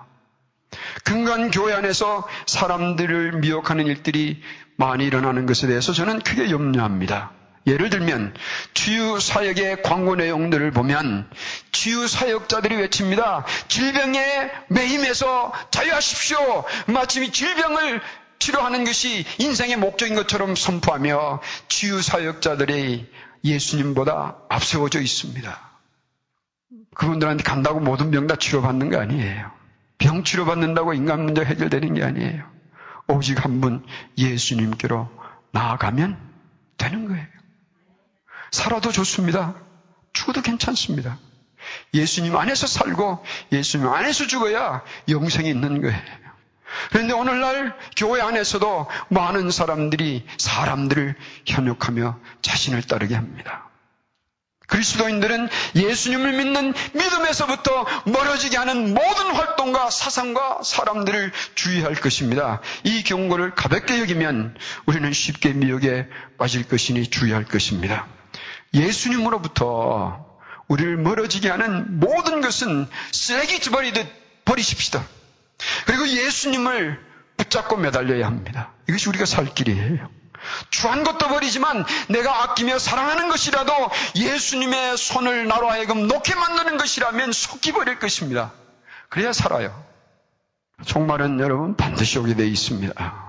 근간 1.04 1.52
교회 1.52 1.74
안에서 1.74 2.28
사람들을 2.46 3.40
미혹하는 3.40 3.86
일들이 3.86 4.42
많이 4.76 5.06
일어나는 5.06 5.46
것에 5.46 5.68
대해서 5.68 5.94
저는 5.94 6.20
크게 6.20 6.50
염려합니다. 6.52 7.32
예를 7.66 7.90
들면 7.90 8.34
치유 8.74 9.20
사역의 9.20 9.82
광고 9.84 10.16
내용들을 10.16 10.72
보면 10.72 11.30
치유 11.74 12.08
사역자들이 12.08 12.76
외칩니다. 12.78 13.46
질병에 13.68 14.52
매임해서 14.70 15.52
자유하십시오. 15.72 16.64
마침 16.88 17.30
질병을 17.30 18.02
치료하는 18.40 18.86
것이 18.86 19.26
인생의 19.40 19.78
목적인 19.78 20.16
것처럼 20.16 20.56
선포하며 20.56 21.42
치유 21.68 22.02
사역자들이 22.02 23.12
예수님보다 23.44 24.38
앞세워져 24.50 25.02
있습니다. 25.02 25.60
그분들한테 26.96 27.44
간다고 27.44 27.80
모든 27.80 28.12
병 28.12 28.28
다 28.28 28.36
치료받는 28.38 28.90
거 28.90 29.00
아니에요. 29.00 29.57
병 29.98 30.24
치료받는다고 30.24 30.94
인간 30.94 31.24
문제 31.24 31.44
해결되는 31.44 31.94
게 31.94 32.04
아니에요. 32.04 32.44
오직 33.08 33.44
한 33.44 33.62
분 33.62 33.86
예수님께로 34.18 35.10
나아가면 35.52 36.18
되는 36.78 37.08
거예요. 37.08 37.26
살아도 38.52 38.92
좋습니다. 38.92 39.56
죽어도 40.14 40.42
괜찮습니다. 40.42 41.18
예수님 41.94 42.36
안에서 42.36 42.68
살고 42.68 43.24
예수님 43.52 43.88
안에서 43.88 44.28
죽어야 44.28 44.84
영생이 45.10 45.50
있는 45.50 45.82
거예요. 45.82 46.00
그런데 46.92 47.14
오늘날 47.14 47.76
교회 47.96 48.22
안에서도 48.22 48.88
많은 49.10 49.52
사람들이 49.52 50.26
사람들을 50.38 51.16
현혹하며 51.46 52.20
자신을 52.42 52.84
따르게 52.84 53.16
합니다. 53.16 53.67
그리스도인들은 54.68 55.50
예수님을 55.76 56.34
믿는 56.34 56.74
믿음에서부터 56.94 57.86
멀어지게 58.06 58.58
하는 58.58 58.94
모든 58.94 59.32
활동과 59.34 59.90
사상과 59.90 60.62
사람들을 60.64 61.32
주의할 61.56 61.96
것입니다. 61.96 62.62
이 62.84 63.04
경고를 63.04 63.56
가볍게 63.56 64.00
여기면 64.00 64.56
우리는 64.86 65.12
쉽게 65.12 65.54
미혹에 65.54 66.08
빠질 66.38 66.68
것이니 66.68 67.08
주의할 67.10 67.46
것입니다. 67.46 68.08
예수님으로부터 68.74 70.26
우리를 70.68 70.98
멀어지게 70.98 71.50
하는 71.50 72.00
모든 72.00 72.42
것은 72.42 72.88
쓰레기 73.12 73.70
버리듯 73.70 74.06
버리십시다. 74.44 75.04
그리고 75.86 76.08
예수님을 76.08 77.00
붙잡고 77.38 77.78
매달려야 77.78 78.26
합니다. 78.26 78.74
이것이 78.90 79.08
우리가 79.10 79.26
살 79.26 79.46
길이에요. 79.54 80.10
주한 80.70 81.04
것도 81.04 81.28
버리지만 81.28 81.86
내가 82.10 82.44
아끼며 82.44 82.80
사랑하는 82.80 83.30
것이라도 83.30 83.74
예수님의 84.16 84.98
손을 84.98 85.48
나로 85.48 85.70
하여금 85.70 86.08
놓게 86.08 86.36
만드는 86.36 86.78
것이라면 86.78 87.32
속기 87.32 87.72
버릴 87.72 88.00
것입니다. 88.00 88.52
그래야 89.10 89.34
살아요. 89.34 89.86
종말은 90.86 91.40
여러분 91.40 91.76
반드시 91.76 92.20
오게 92.20 92.36
되어 92.36 92.46
있습니다. 92.46 93.28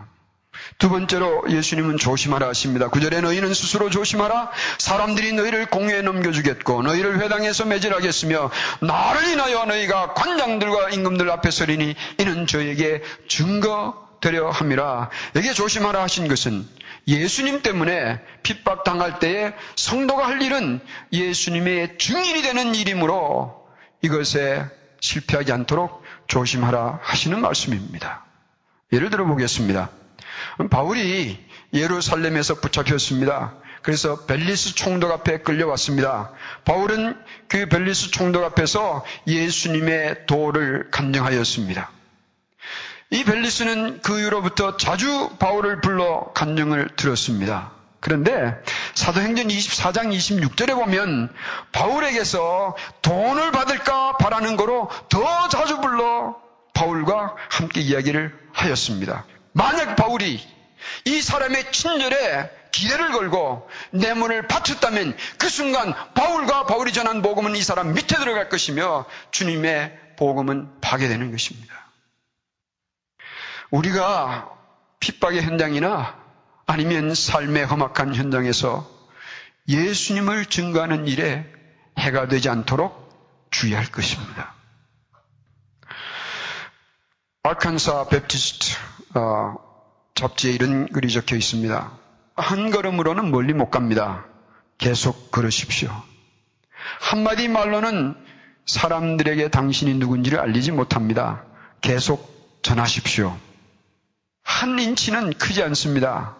두 0.79 0.89
번째로 0.91 1.45
예수님은 1.49 1.97
조심하라 1.97 2.49
하십니다. 2.49 2.89
구절에 2.89 3.21
너희는 3.21 3.55
스스로 3.55 3.91
조심하라. 3.91 4.51
사람들이 4.79 5.33
너희를 5.33 5.67
공회에 5.67 6.03
넘겨주겠고 6.03 6.83
너희를 6.83 7.21
회당에서 7.21 7.65
매질하겠으며 7.65 8.51
나를 8.81 9.29
인하여 9.29 9.65
너희가 9.65 10.15
관장들과 10.15 10.91
임금들 10.91 11.31
앞에 11.31 11.51
서리니 11.51 11.95
이는 12.19 12.47
저에게 12.47 13.03
증거 13.29 14.09
되려 14.21 14.51
함이라. 14.51 15.11
여기에 15.37 15.53
조심하라 15.53 16.03
하신 16.03 16.29
것은 16.29 16.69
예수님 17.09 17.63
때문에 17.63 18.21
핍박당할 18.43 19.19
때에 19.19 19.55
성도가 19.77 20.29
할 20.29 20.43
일은 20.43 20.79
예수님의 21.11 21.97
증인이 21.97 22.43
되는 22.43 22.75
일이므로 22.75 23.67
이것에 24.03 24.65
실패하지 25.01 25.53
않도록 25.53 26.03
조심하라 26.27 27.01
하시는 27.03 27.41
말씀입니다. 27.41 28.27
예를 28.93 29.09
들어 29.09 29.25
보겠습니다. 29.25 29.91
바울이 30.71 31.43
예루살렘에서 31.73 32.61
붙잡혔습니다. 32.61 33.55
그래서 33.83 34.27
벨리스 34.27 34.75
총독 34.75 35.11
앞에 35.11 35.39
끌려왔습니다. 35.39 36.33
바울은 36.67 37.17
그 37.49 37.67
벨리스 37.69 38.11
총독 38.11 38.45
앞에서 38.45 39.05
예수님의 39.27 40.27
도를 40.27 40.91
간증하였습니다. 40.91 41.91
이 43.11 43.25
벨리스는 43.25 44.03
그 44.03 44.21
이후로부터 44.21 44.77
자주 44.77 45.31
바울을 45.39 45.81
불러 45.81 46.31
간증을 46.35 46.91
들었습니다. 46.97 47.73
그런데 48.01 48.55
사도행전 48.95 49.49
24장 49.49 50.15
26절에 50.15 50.75
보면 50.75 51.33
바울에게서 51.73 52.77
돈을 53.01 53.51
받을까 53.51 54.19
바라는 54.19 54.57
거로 54.57 54.91
더 55.09 55.49
자주 55.49 55.81
불러 55.81 56.37
바울과 56.75 57.35
함께 57.49 57.81
이야기를 57.81 58.39
하였습니다. 58.53 59.25
만약 59.53 59.97
바울이 59.97 60.41
이 61.07 61.23
사람의 61.23 61.73
친절에 61.73 62.51
기대를 62.73 63.11
걸고 63.13 63.69
뇌물을 63.91 64.47
바쳤다면 64.47 65.17
그 65.39 65.49
순간 65.49 65.95
바울과 66.15 66.67
바울이 66.67 66.93
전한 66.93 67.23
복음은 67.23 67.57
이 67.57 67.63
사람 67.63 67.95
밑에 67.95 68.17
들어갈 68.17 68.51
것이며 68.51 69.07
주님의 69.31 69.99
복음은 70.19 70.81
파괴되는 70.83 71.33
것입니다. 71.33 71.88
우리가 73.71 74.51
핍박의 75.01 75.43
현장이나 75.43 76.17
아니면 76.67 77.15
삶의 77.15 77.67
험악한 77.67 78.15
현장에서 78.15 78.89
예수님을 79.69 80.47
증거하는 80.47 81.07
일에 81.07 81.47
해가 81.99 82.29
되지 82.29 82.49
않도록 82.49 83.49
주의할 83.51 83.87
것입니다. 83.87 84.55
Arkansas 87.43 88.09
Baptist 88.09 88.77
어, 89.15 89.57
잡지에 90.15 90.53
이런 90.53 90.89
글이 90.89 91.11
적혀 91.11 91.37
있습니다. 91.37 91.93
한 92.37 92.71
걸음으로는 92.71 93.31
멀리 93.31 93.53
못 93.53 93.71
갑니다. 93.71 94.27
계속 94.77 95.31
걸으십시오. 95.31 95.91
한마디 97.01 97.49
말로는 97.49 98.17
사람들에게 98.67 99.49
당신이 99.49 99.95
누군지를 99.95 100.41
알리지 100.41 100.73
못합니다. 100.73 101.45
계속 101.81 102.61
전하십시오. 102.63 103.37
한 104.49 104.79
인치는 104.79 105.35
크지 105.35 105.63
않습니다. 105.65 106.35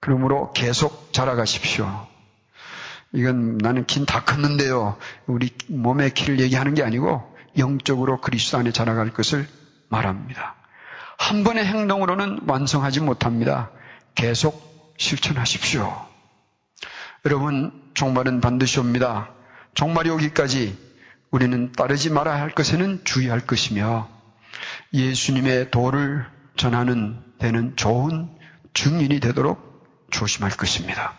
그러므로 0.00 0.52
계속 0.52 1.12
자라가십시오. 1.12 2.08
이건 3.12 3.56
나는 3.58 3.86
긴 3.86 4.04
다 4.04 4.24
컸는데요. 4.24 4.96
우리 5.26 5.50
몸의 5.68 6.12
키를 6.12 6.40
얘기하는 6.40 6.74
게 6.74 6.82
아니고 6.82 7.22
영적으로 7.56 8.20
그리스도 8.20 8.58
안에 8.58 8.72
자라갈 8.72 9.10
것을 9.12 9.46
말합니다. 9.88 10.56
한 11.18 11.44
번의 11.44 11.64
행동으로는 11.66 12.40
완성하지 12.48 13.00
못합니다. 13.00 13.70
계속 14.16 14.94
실천하십시오. 14.98 15.88
여러분, 17.26 17.72
종말은 17.94 18.40
반드시 18.40 18.80
옵니다. 18.80 19.30
종말이 19.74 20.10
오기까지 20.10 20.76
우리는 21.30 21.70
따르지 21.72 22.10
말아야 22.10 22.40
할 22.40 22.50
것에는 22.50 23.04
주의할 23.04 23.46
것이며 23.46 24.08
예수님의 24.92 25.70
도를 25.70 26.26
전하는 26.60 27.16
되는 27.38 27.74
좋은 27.74 28.28
증인이 28.74 29.18
되도록 29.20 29.82
조심할 30.10 30.50
것입니다. 30.50 31.14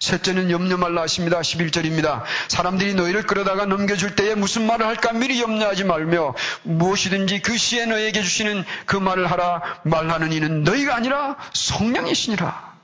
셋째는 0.00 0.50
염려 0.50 0.76
말라 0.76 1.00
하십니다. 1.02 1.40
11절입니다. 1.40 2.24
사람들이 2.48 2.94
너희를 2.94 3.22
끌어다가 3.22 3.64
넘겨줄 3.64 4.16
때에 4.16 4.34
무슨 4.34 4.66
말을 4.66 4.84
할까 4.84 5.14
미리 5.14 5.40
염려하지 5.40 5.84
말며 5.84 6.34
무엇이든지 6.64 7.40
그 7.40 7.56
시에 7.56 7.86
너희에게 7.86 8.20
주시는 8.20 8.64
그 8.84 8.96
말을 8.96 9.30
하라 9.30 9.62
말하는 9.84 10.32
이는 10.32 10.62
너희가 10.62 10.94
아니라 10.94 11.36
성령이시니라. 11.54 12.75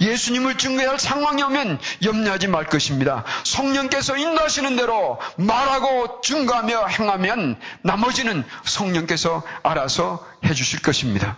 예수님을 0.00 0.58
증거할 0.58 0.98
상황이 0.98 1.42
오면 1.42 1.78
염려하지 2.02 2.48
말 2.48 2.66
것입니다. 2.66 3.24
성령께서 3.44 4.16
인도하시는 4.16 4.76
대로 4.76 5.20
말하고 5.36 6.20
증거하며 6.22 6.86
행하면 6.86 7.58
나머지는 7.82 8.44
성령께서 8.64 9.42
알아서 9.62 10.26
해주실 10.44 10.82
것입니다. 10.82 11.36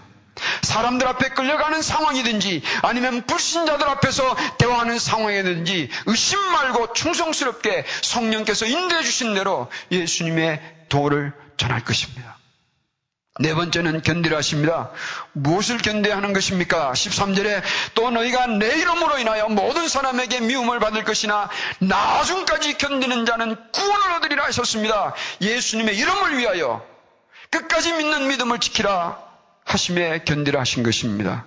사람들 0.63 1.07
앞에 1.09 1.31
끌려가는 1.31 1.81
상황이든지 1.81 2.63
아니면 2.83 3.23
불신자들 3.23 3.89
앞에서 3.89 4.37
대화하는 4.59 4.99
상황이든지 4.99 5.89
의심 6.07 6.39
말고 6.39 6.93
충성스럽게 6.93 7.85
성령께서 8.03 8.67
인도해 8.67 9.03
주신 9.03 9.35
대로 9.35 9.69
예수님의 9.91 10.61
도를 10.89 11.33
전할 11.57 11.85
것입니다. 11.85 12.36
네 13.39 13.55
번째는 13.55 14.03
견디라 14.03 14.39
하십니다. 14.39 14.91
무엇을 15.33 15.79
견뎌야 15.79 16.17
하는 16.17 16.33
것입니까? 16.33 16.93
13절에 16.93 17.63
또 17.95 18.11
너희가 18.11 18.47
내 18.47 18.79
이름으로 18.79 19.19
인하여 19.19 19.49
모든 19.49 19.89
사람에게 19.89 20.41
미움을 20.41 20.79
받을 20.81 21.05
것이나 21.05 21.51
나중까지 21.79 22.79
견디는 22.79 23.27
자는 23.27 23.57
구원을 23.73 24.13
얻으리라 24.17 24.45
하셨습니다. 24.47 25.15
예수님의 25.43 25.97
이름을 25.99 26.39
위하여 26.39 26.83
끝까지 27.51 27.93
믿는 27.93 28.29
믿음을 28.29 28.59
지키라 28.59 29.19
하심에 29.65 30.25
견디라 30.25 30.61
하신 30.61 30.83
것입니다. 30.83 31.45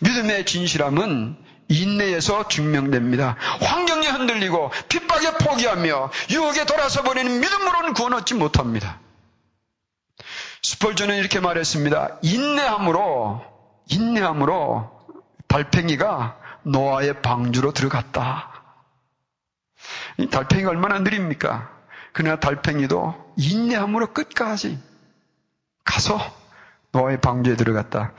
믿음의 0.00 0.46
진실함은 0.46 1.36
인내에서 1.68 2.48
증명됩니다. 2.48 3.36
환경이 3.60 4.08
흔들리고 4.08 4.72
핍박에 4.88 5.34
포기하며 5.34 6.10
유혹에 6.30 6.64
돌아서 6.64 7.02
버리는 7.02 7.40
믿음으로는 7.40 7.94
구원 7.94 8.14
얻지 8.14 8.34
못합니다. 8.34 8.98
스펄전은 10.62 11.16
이렇게 11.16 11.40
말했습니다. 11.40 12.18
인내함으로, 12.22 13.44
인내함으로 13.86 14.90
달팽이가 15.48 16.38
노아의 16.62 17.22
방주로 17.22 17.72
들어갔다. 17.72 18.50
이 20.18 20.28
달팽이가 20.28 20.70
얼마나 20.70 20.98
느립니까? 20.98 21.70
그러나 22.12 22.38
달팽이도 22.38 23.34
인내함으로 23.36 24.12
끝까지 24.12 24.78
가서 25.84 26.20
노아의 26.92 27.20
방주에 27.20 27.56
들어갔다. 27.56 28.12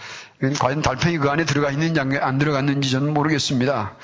과연 0.60 0.82
달팽이 0.82 1.18
그 1.18 1.30
안에 1.30 1.46
들어가 1.46 1.72
있는지 1.72 2.00
안 2.00 2.38
들어갔는지 2.38 2.90
저는 2.90 3.14
모르겠습니다. 3.14 3.96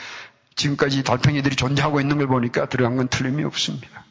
지금까지 0.55 1.03
달팽이들이 1.03 1.55
존재하고 1.55 2.01
있는 2.01 2.17
걸 2.17 2.27
보니까 2.27 2.67
들어간 2.67 2.97
건 2.97 3.07
틀림이 3.07 3.43
없습니다. 3.45 4.06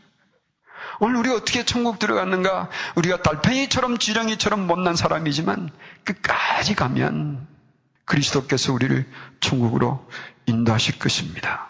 오늘 1.00 1.16
우리가 1.16 1.36
어떻게 1.36 1.64
천국 1.64 1.98
들어갔는가? 1.98 2.68
우리가 2.94 3.22
달팽이처럼 3.22 3.98
지렁이처럼 3.98 4.66
못난 4.66 4.96
사람이지만 4.96 5.70
끝까지 6.04 6.74
가면 6.74 7.46
그리스도께서 8.04 8.72
우리를 8.72 9.06
천국으로 9.40 10.08
인도하실 10.46 10.98
것입니다. 10.98 11.68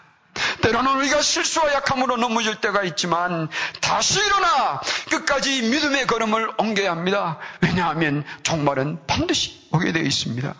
때로는 0.61 0.97
우리가 0.97 1.21
실수와 1.21 1.73
약함으로 1.73 2.17
넘어질 2.17 2.61
때가 2.61 2.83
있지만 2.83 3.49
다시 3.81 4.19
일어나 4.19 4.81
끝까지 5.09 5.63
믿음의 5.63 6.05
걸음을 6.07 6.51
옮겨야 6.57 6.91
합니다. 6.91 7.39
왜냐하면 7.61 8.23
종말은 8.43 8.99
반드시 9.07 9.67
오게 9.71 9.91
되어 9.91 10.03
있습니다. 10.03 10.53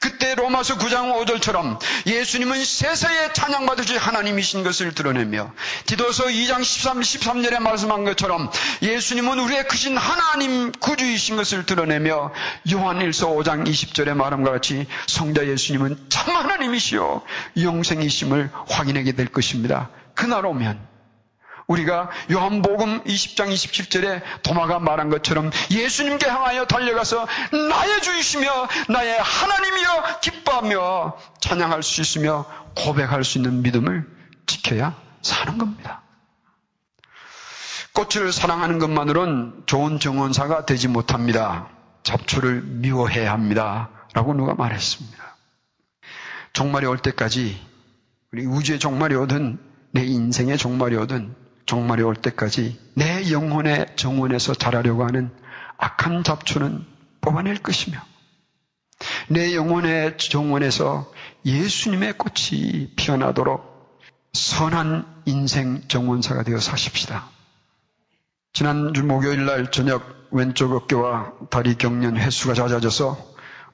그때 0.00 0.34
로마서 0.34 0.78
9장 0.78 1.12
5절처럼 1.24 1.78
예수님은 2.06 2.64
세세에 2.64 3.32
찬양받으실 3.32 3.98
하나님이신 3.98 4.62
것을 4.62 4.94
드러내며 4.94 5.52
디도서 5.86 6.24
2장 6.24 6.64
13, 6.64 7.00
13절에 7.00 7.58
말씀한 7.60 8.04
것처럼 8.04 8.50
예수님은 8.82 9.38
우리의 9.38 9.68
크신 9.68 9.96
하나님 9.96 10.72
구주이신 10.72 11.36
것을 11.36 11.66
드러내며 11.66 12.32
요한일서 12.72 13.28
5장 13.28 13.66
20절에 13.66 14.14
말함과 14.14 14.52
같이 14.52 14.86
성자 15.06 15.46
예수님은 15.46 16.06
참 16.08 16.34
하나님이시요 16.34 17.22
영생이심을 17.60 18.50
확인하게 18.68 19.12
될 19.12 19.26
것입니다. 19.26 19.90
그날 20.14 20.44
오면 20.46 20.91
우리가 21.72 22.10
요한복음 22.30 23.04
20장 23.04 23.52
27절에 23.52 24.22
도마가 24.42 24.78
말한 24.78 25.10
것처럼 25.10 25.50
예수님께 25.70 26.28
향하여 26.28 26.66
달려가서 26.66 27.26
나의 27.70 28.02
주이시며 28.02 28.68
나의 28.88 29.18
하나님이여 29.18 30.20
기뻐하며 30.20 31.16
찬양할 31.40 31.82
수 31.82 32.00
있으며 32.00 32.46
고백할 32.76 33.24
수 33.24 33.38
있는 33.38 33.62
믿음을 33.62 34.06
지켜야 34.46 34.94
사는 35.22 35.58
겁니다. 35.58 36.02
꽃을 37.94 38.32
사랑하는 38.32 38.78
것만으론 38.78 39.64
좋은 39.66 40.00
정원사가 40.00 40.64
되지 40.66 40.88
못합니다. 40.88 41.68
잡초를 42.02 42.62
미워해야 42.62 43.32
합니다. 43.32 43.90
라고 44.14 44.34
누가 44.34 44.54
말했습니다. 44.54 45.36
종말이 46.52 46.86
올 46.86 46.98
때까지 46.98 47.60
우리 48.32 48.46
우주의 48.46 48.78
종말이 48.78 49.14
오든 49.14 49.58
내 49.92 50.04
인생의 50.04 50.56
종말이 50.56 50.96
오든 50.96 51.34
종말이 51.66 52.02
올 52.02 52.14
때까지 52.16 52.78
내 52.94 53.30
영혼의 53.30 53.86
정원에서 53.96 54.54
자라려고 54.54 55.04
하는 55.04 55.30
악한 55.78 56.24
잡초는 56.24 56.84
뽑아낼 57.20 57.58
것이며 57.58 58.00
내 59.28 59.54
영혼의 59.54 60.18
정원에서 60.18 61.10
예수님의 61.44 62.18
꽃이 62.18 62.94
피어나도록 62.96 64.00
선한 64.32 65.22
인생 65.26 65.82
정원사가 65.88 66.42
되어 66.42 66.58
사십시다. 66.58 67.28
지난주 68.52 69.04
목요일 69.04 69.46
날 69.46 69.70
저녁 69.70 70.28
왼쪽 70.30 70.72
어깨와 70.72 71.32
다리 71.50 71.74
경련 71.74 72.16
횟수가 72.16 72.54
잦아져서 72.54 73.16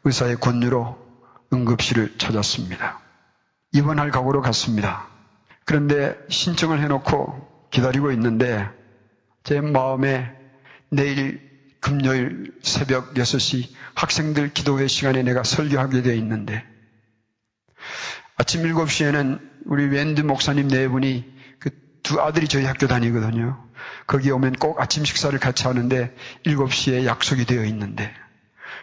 의사의 0.05 0.37
권유로 0.37 0.98
응급실을 1.53 2.18
찾았습니다. 2.18 3.01
입원할 3.72 4.11
각오로 4.11 4.40
갔습니다. 4.42 5.07
그런데 5.64 6.16
신청을 6.29 6.81
해놓고 6.81 7.57
기다리고 7.70 8.12
있는데 8.12 8.68
제 9.44 9.61
마음에 9.61 10.35
내일 10.90 11.48
금요일 11.81 12.52
새벽 12.62 13.14
6시 13.14 13.68
학생들 13.94 14.52
기도회 14.52 14.87
시간에 14.87 15.22
내가 15.22 15.42
설교하게 15.42 16.02
되어 16.02 16.14
있는데 16.14 16.64
아침 18.37 18.62
7시에는 18.62 19.40
우리 19.66 19.87
웬드 19.87 20.20
목사님 20.22 20.68
네 20.68 20.88
분이 20.88 21.38
그 21.59 21.88
두 22.09 22.22
아들이 22.22 22.48
저희 22.48 22.64
학교 22.64 22.87
다니거든요. 22.87 23.62
거기 24.07 24.31
오면 24.31 24.54
꼭 24.54 24.81
아침 24.81 25.04
식사를 25.04 25.38
같이 25.38 25.64
하는데 25.64 26.14
7시에 26.46 27.04
약속이 27.04 27.44
되어 27.44 27.64
있는데 27.64 28.11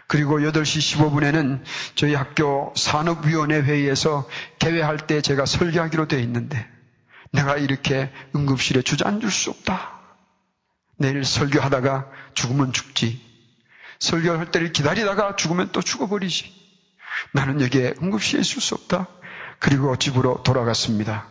그리고 0.06 0.38
8시 0.38 1.10
15분에는 1.10 1.60
저희 1.96 2.14
학교 2.14 2.72
산업위원회 2.76 3.62
회의에서 3.62 4.28
개회할 4.60 5.08
때 5.08 5.22
제가 5.22 5.44
설교하기로 5.44 6.06
되어 6.06 6.20
있는데 6.20 6.64
내가 7.32 7.56
이렇게 7.56 8.12
응급실에 8.34 8.82
주저앉을 8.82 9.30
수 9.30 9.50
없다. 9.50 10.00
내일 10.98 11.24
설교하다가 11.24 12.10
죽으면 12.34 12.72
죽지. 12.72 13.20
설교할 13.98 14.50
때를 14.50 14.72
기다리다가 14.72 15.36
죽으면 15.36 15.72
또 15.72 15.82
죽어버리지. 15.82 16.54
나는 17.32 17.60
여기에 17.60 17.94
응급실에 18.02 18.40
있을 18.40 18.60
수 18.60 18.74
없다. 18.74 19.08
그리고 19.58 19.96
집으로 19.96 20.42
돌아갔습니다. 20.42 21.28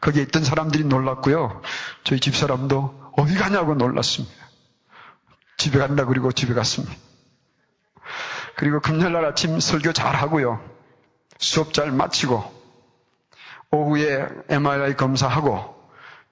거기에 0.00 0.22
있던 0.24 0.44
사람들이 0.44 0.84
놀랐고요. 0.84 1.62
저희 2.04 2.20
집사람도 2.20 3.12
어디 3.16 3.34
가냐고 3.34 3.74
놀랐습니다. 3.74 4.34
집에 5.56 5.78
간다 5.78 6.04
그리고 6.04 6.32
집에 6.32 6.54
갔습니다. 6.54 6.94
그리고 8.56 8.80
금요일 8.80 9.12
날 9.12 9.24
아침 9.24 9.60
설교 9.60 9.92
잘 9.92 10.14
하고요. 10.14 10.62
수업 11.38 11.74
잘 11.74 11.90
마치고 11.92 12.55
오후에 13.70 14.26
MRI 14.48 14.96
검사하고 14.96 15.74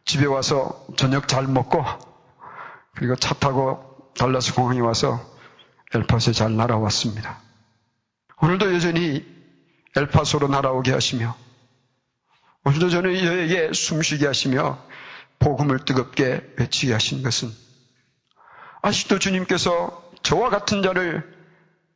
집에 0.04 0.26
와서 0.26 0.86
저녁 0.96 1.28
잘 1.28 1.46
먹고 1.46 1.84
그리고 2.94 3.16
차 3.16 3.34
타고 3.34 4.12
달라스 4.16 4.54
공항에 4.54 4.80
와서 4.80 5.20
엘파소에 5.94 6.32
잘 6.32 6.56
날아왔습니다. 6.56 7.38
오늘도 8.40 8.74
여전히 8.74 9.24
엘파소로 9.96 10.48
날아오게 10.48 10.92
하시며 10.92 11.36
오늘도 12.64 12.90
저는 12.90 13.24
여에게 13.24 13.72
숨쉬게 13.72 14.26
하시며 14.26 14.78
복음을 15.38 15.84
뜨겁게 15.84 16.54
외치게 16.58 16.92
하신 16.92 17.22
것은 17.22 17.50
아직도 18.82 19.18
주님께서 19.18 20.02
저와 20.22 20.50
같은 20.50 20.82
자를 20.82 21.34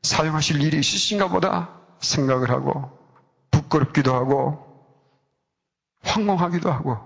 사용하실 0.03 0.63
일이 0.63 0.79
있으신가 0.79 1.29
보다 1.29 1.71
생각을 2.01 2.51
하고 2.51 2.99
부끄럽기도 3.51 4.15
하고 4.15 4.68
황공하기도 6.19 6.71
하고 6.73 6.99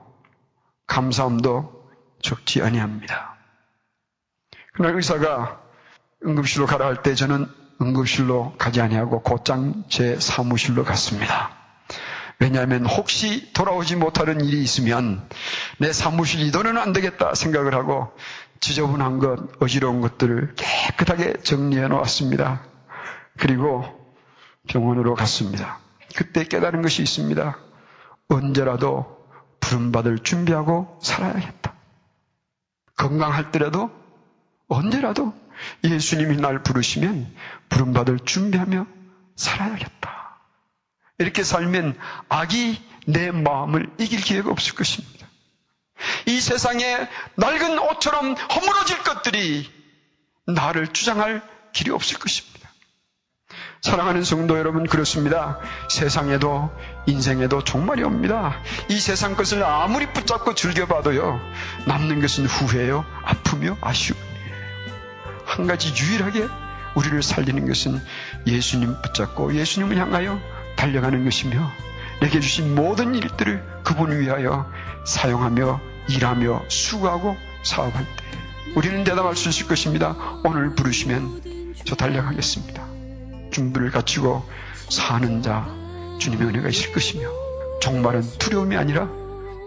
감사함도 0.87 1.83
적지 2.23 2.63
아니합니다. 2.63 3.37
그날 4.73 4.95
의사가 4.97 5.61
응급실로 6.25 6.67
가라 6.67 6.87
할 6.87 7.03
때 7.03 7.15
저는 7.15 7.47
응급실로 7.81 8.55
가지 8.59 8.81
아니하고 8.81 9.23
곧장 9.23 9.85
제 9.89 10.19
사무실로 10.19 10.85
갔습니다. 10.85 11.51
왜냐하면 12.39 12.87
혹시 12.87 13.53
돌아오지 13.53 13.97
못하는 13.97 14.41
일이 14.41 14.63
있으면 14.63 15.29
내 15.79 15.93
사무실 15.93 16.41
이도는 16.47 16.79
안 16.79 16.93
되겠다 16.93 17.35
생각을 17.35 17.75
하고 17.75 18.13
지저분한 18.61 19.19
것, 19.19 19.61
어지러운 19.61 20.01
것들을 20.01 20.55
깨끗하게 20.55 21.43
정리해 21.43 21.89
놓았습니다. 21.89 22.63
그리고 23.39 23.85
병원으로 24.69 25.15
갔습니다. 25.15 25.79
그때 26.17 26.45
깨달은 26.45 26.83
것이 26.83 27.03
있습니다. 27.03 27.59
언제라도 28.29 29.29
부름받을 29.61 30.21
준비하고 30.21 30.99
살아야겠다. 31.03 31.75
건강할 32.97 33.51
때라도 33.51 33.91
언제라도 34.69 35.35
예수님이 35.85 36.37
날 36.37 36.63
부르시면 36.63 37.35
부름받을 37.69 38.21
준비하며 38.21 38.87
살아야겠다. 39.37 40.39
이렇게 41.19 41.43
살면 41.45 41.99
악이 42.29 42.83
내 43.07 43.31
마음을 43.31 43.91
이길 43.99 44.21
기회가 44.21 44.51
없을 44.51 44.75
것입니다. 44.75 45.27
이 46.27 46.41
세상에 46.41 47.09
낡은 47.37 47.79
옷처럼 47.79 48.35
허물어질 48.35 49.03
것들이 49.03 49.71
나를 50.47 50.89
주장할 50.89 51.43
길이 51.73 51.91
없을 51.91 52.19
것입니다. 52.19 52.52
사랑하는 53.83 54.23
성도 54.23 54.57
여러분, 54.59 54.87
그렇습니다. 54.87 55.59
세상에도, 55.91 56.71
인생에도 57.07 57.65
종말이 57.65 58.05
옵니다. 58.05 58.55
이 58.89 59.01
세상 59.01 59.35
것을 59.35 59.65
아무리 59.65 60.07
붙잡고 60.13 60.55
즐겨봐도요, 60.55 61.41
남는 61.87 62.21
것은 62.21 62.47
후회요, 62.47 63.05
아프며 63.25 63.77
아쉬움이에요. 63.81 64.33
한 65.45 65.67
가지 65.67 65.93
유일하게 66.01 66.47
우리를 66.95 67.21
살리는 67.25 67.67
것은 67.67 68.01
예수님 68.47 69.03
붙잡고 69.03 69.53
예수님을 69.57 69.97
향하여 69.97 70.41
달려가는 70.77 71.25
것이며, 71.25 71.69
내게 72.21 72.39
주신 72.39 72.77
모든 72.77 73.17
일들을 73.17 73.81
그분 73.83 74.17
위하여 74.17 74.71
사용하며 75.05 75.81
일하며 76.09 76.67
수고하고 76.69 77.37
사업할 77.65 78.05
때, 78.05 78.25
우리는 78.77 79.03
대답할 79.03 79.35
수 79.35 79.49
있을 79.49 79.67
것입니다. 79.67 80.15
오늘 80.45 80.73
부르시면 80.77 81.75
저 81.85 81.97
달려가겠습니다. 81.97 82.92
준비를 83.53 83.91
갖추고 83.91 84.43
사는 84.89 85.43
자 85.43 85.67
주님의 86.19 86.49
은혜가 86.49 86.69
있을 86.69 86.93
것이며 86.93 87.29
종말은 87.81 88.23
두려움이 88.39 88.77
아니라 88.77 89.09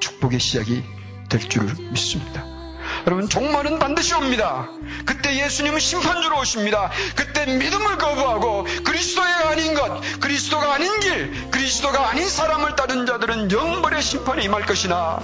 축복의 0.02 0.40
시작이 0.40 0.84
될 1.30 1.42
줄을 1.42 1.74
믿습니다. 1.92 2.55
여러분 3.08 3.30
종말은 3.30 3.80
반드시 3.80 4.14
옵니다. 4.16 4.70
그때 5.06 5.36
예수님은 5.44 5.80
심판주로 5.80 6.40
오십니다. 6.40 6.92
그때 7.16 7.46
믿음을 7.46 7.98
거부하고 7.98 8.66
그리스도가 8.84 9.50
아닌 9.50 9.74
것, 9.74 10.02
그리스도가 10.20 10.74
아닌 10.74 11.00
길, 11.00 11.52
그리스도가 11.52 12.10
아닌 12.10 12.28
사람을 12.28 12.76
따른 12.76 13.06
자들은 13.06 13.52
영벌의 13.52 14.02
심판에 14.02 14.44
임할 14.44 14.66
것이나 14.66 15.20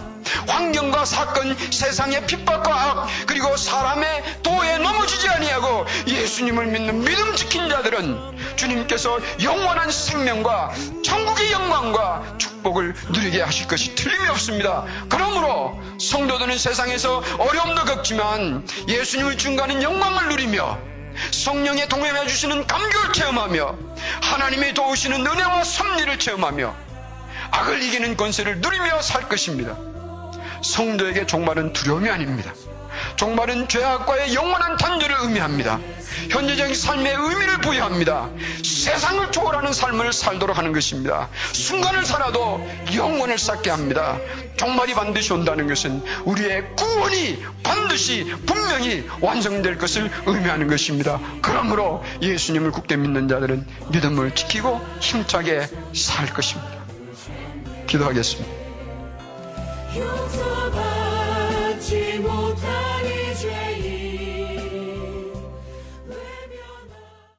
환경과 0.47 1.05
사건, 1.05 1.55
세상의 1.71 2.25
핍박과 2.27 2.73
악, 2.73 3.07
그리고 3.25 3.55
사람의 3.57 4.41
도에 4.43 4.77
넘어지지 4.77 5.27
아니하고 5.29 5.85
예수님을 6.07 6.67
믿는 6.67 7.03
믿음 7.03 7.35
지킨 7.35 7.69
자들은 7.69 8.55
주님께서 8.55 9.19
영원한 9.41 9.91
생명과 9.91 10.73
천국의 11.03 11.51
영광과 11.51 12.35
축 12.37 12.60
복을 12.63 12.93
누리게 13.09 13.41
하실 13.41 13.67
것이 13.67 13.95
틀림이 13.95 14.27
없습니다. 14.29 14.85
그러므로 15.09 15.79
성도들은 15.99 16.57
세상에서 16.57 17.23
어려움도 17.37 17.85
겪지만 17.85 18.67
예수님을 18.87 19.37
중가하는 19.37 19.81
영광을 19.83 20.29
누리며 20.29 20.77
성령의 21.31 21.89
동행해 21.89 22.25
주시는 22.27 22.67
감격을 22.67 23.13
체험하며 23.13 23.75
하나님이 24.21 24.73
도우시는 24.73 25.25
은혜와 25.25 25.63
섭리를 25.63 26.17
체험하며 26.19 26.75
악을 27.51 27.83
이기는 27.83 28.15
권세를 28.15 28.61
누리며 28.61 29.01
살 29.01 29.27
것입니다. 29.27 29.77
성도에게 30.63 31.25
종말은 31.25 31.73
두려움이 31.73 32.09
아닙니다. 32.09 32.53
종말은 33.15 33.67
죄악과의 33.67 34.33
영원한 34.33 34.77
단절을 34.77 35.15
의미합니다. 35.21 35.79
현재적인 36.29 36.75
삶의 36.75 37.13
의미를 37.13 37.57
부여합니다. 37.61 38.29
세상을 38.63 39.31
초월하는 39.31 39.73
삶을 39.73 40.13
살도록 40.13 40.57
하는 40.57 40.73
것입니다. 40.73 41.29
순간을 41.53 42.05
살아도 42.05 42.65
영원을 42.93 43.37
쌓게 43.37 43.69
합니다. 43.69 44.17
종말이 44.57 44.93
반드시 44.93 45.33
온다는 45.33 45.67
것은 45.67 46.03
우리의 46.25 46.75
구원이 46.75 47.43
반드시 47.63 48.25
분명히 48.45 49.07
완성될 49.19 49.77
것을 49.77 50.11
의미하는 50.25 50.67
것입니다. 50.67 51.19
그러므로 51.41 52.03
예수님을 52.21 52.71
굳게 52.71 52.97
믿는 52.97 53.27
자들은 53.27 53.65
믿음을 53.89 54.35
지키고 54.35 54.81
힘차게 54.99 55.67
살 55.93 56.27
것입니다. 56.33 56.71
기도하겠습니다. 57.87 58.61